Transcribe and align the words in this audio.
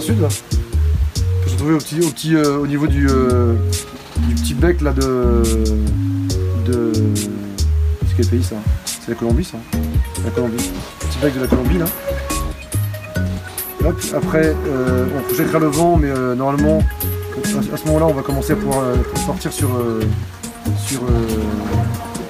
sud. 0.00 0.16
Que 0.18 1.48
j'ai 1.48 1.72
au, 1.72 1.78
petit, 1.78 2.00
au, 2.00 2.10
petit, 2.10 2.34
euh, 2.36 2.58
au 2.58 2.66
niveau 2.66 2.86
du, 2.86 3.08
euh, 3.08 3.54
du 4.28 4.34
petit 4.34 4.54
bec 4.54 4.80
là 4.80 4.92
de. 4.92 5.42
de. 6.66 6.92
C'est 8.08 8.16
quel 8.16 8.26
pays 8.26 8.42
ça 8.42 8.56
C'est 8.84 9.12
la 9.12 9.14
Colombie 9.14 9.44
ça 9.44 9.58
La 10.24 10.30
Colombie. 10.30 10.70
Petit 11.00 11.18
bec 11.22 11.34
de 11.34 11.40
la 11.40 11.46
Colombie 11.46 11.78
là. 11.78 11.84
Hop, 13.84 13.96
après, 14.14 14.54
euh, 14.66 15.06
on 15.16 15.34
checkera 15.34 15.58
le 15.58 15.68
vent, 15.68 15.96
mais 15.96 16.10
euh, 16.10 16.34
normalement, 16.34 16.82
à, 17.38 17.76
ce 17.76 17.86
moment-là, 17.86 18.06
on 18.06 18.12
va 18.12 18.22
commencer 18.22 18.52
à 18.52 18.56
pouvoir 18.56 18.84
partir 19.26 19.52
sur, 19.52 19.70
sur 20.76 21.00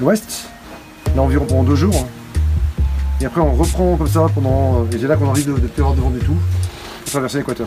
l'ouest. 0.00 0.48
Là, 1.16 1.22
environ 1.22 1.44
pendant 1.46 1.64
deux 1.64 1.74
jours. 1.74 2.06
Et 3.20 3.24
après, 3.24 3.40
on 3.40 3.54
reprend 3.54 3.96
comme 3.96 4.06
ça 4.06 4.26
pendant. 4.34 4.84
et 4.92 4.98
c'est 4.98 5.06
là 5.06 5.16
qu'on 5.16 5.26
a 5.26 5.30
envie 5.30 5.44
de 5.44 5.52
ne 5.52 5.56
plus 5.56 5.82
avoir 5.82 5.94
de 5.94 6.18
du 6.18 6.24
tout 6.24 6.36
traverser 7.12 7.38
l'équateur. 7.38 7.66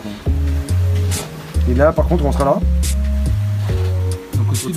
Et 1.70 1.74
là, 1.74 1.92
par 1.92 2.06
contre, 2.06 2.24
on 2.24 2.32
sera 2.32 2.44
là. 2.44 2.60
Donc 4.36 4.50
au 4.50 4.54
sud 4.54 4.70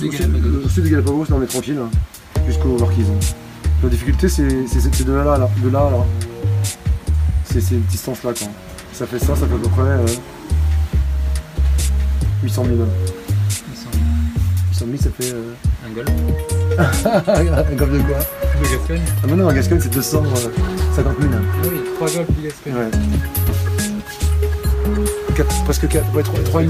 au 0.64 0.68
sud 0.68 0.84
des 0.84 0.90
Galapagos, 0.90 1.24
là, 1.28 1.36
on 1.38 1.42
est 1.42 1.46
tranquille 1.46 1.78
hein, 1.82 1.90
jusqu'aux 2.46 2.78
Marquises. 2.78 3.06
La 3.82 3.88
difficulté, 3.88 4.28
c'est 4.28 4.44
de 4.46 5.12
là, 5.12 5.24
là, 5.38 5.48
de 5.62 5.68
là, 5.68 5.80
à 5.80 5.90
là. 5.90 6.04
C'est 7.44 7.60
ces 7.60 7.76
distances-là, 7.76 8.32
quoi. 8.38 8.48
Ça 8.92 9.06
fait 9.06 9.18
ça, 9.18 9.34
ça 9.34 9.46
fait 9.46 9.54
à 9.54 9.58
peu 9.58 9.68
près 9.68 9.82
euh, 9.82 10.06
800 12.44 12.64
000. 12.64 12.76
800 14.70 14.86
000, 14.86 14.96
ça 15.02 15.10
fait. 15.18 15.32
Euh... 15.34 15.54
Un 15.86 15.92
golf 15.94 16.08
un 16.78 17.74
golf 17.74 17.92
de 17.92 17.98
quoi? 18.02 18.18
De 18.18 18.68
Gascogne. 18.76 19.00
Ah, 19.08 19.26
mais 19.28 19.34
non, 19.36 19.48
en 19.48 19.52
Gascogne, 19.52 19.80
c'est 19.82 19.92
250 19.92 20.52
000. 21.20 21.32
hein. 21.32 21.36
Ah 21.42 21.66
oui, 21.70 21.78
trois 21.96 22.08
golfs 22.08 22.30
du 22.38 22.42
Gascogne. 22.46 22.74
Ouais. 22.74 22.90
Quatre- 25.36 25.64
presque 25.64 25.88
4, 25.88 26.14
ouais, 26.14 26.22
3, 26.22 26.62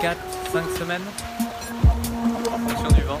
4, 0.00 0.16
5 0.50 0.64
semaines 0.78 1.02
en 2.50 2.58
fonction 2.58 2.88
du 2.96 3.02
vent. 3.02 3.18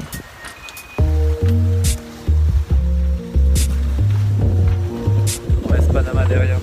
On 5.68 5.72
laisse 5.72 5.86
Panama 5.92 6.24
derrière 6.24 6.58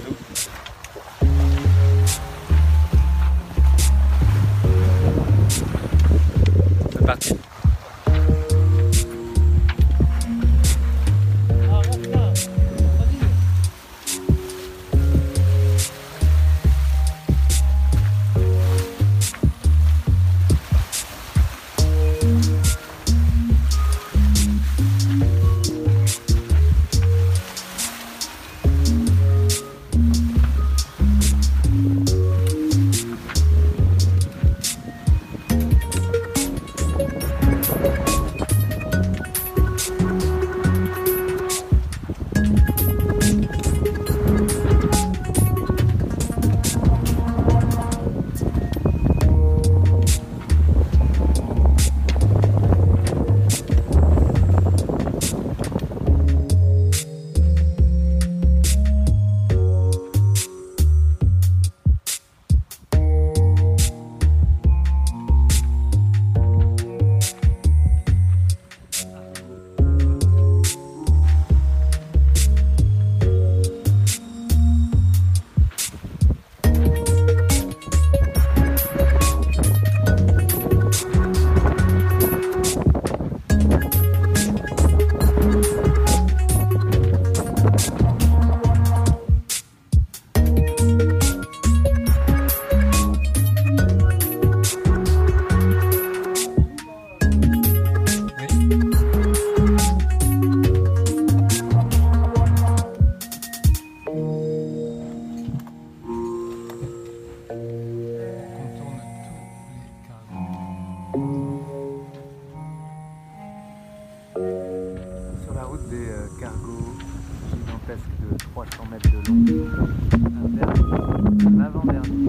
Mas 121.68 121.74
vamos. 121.74 122.27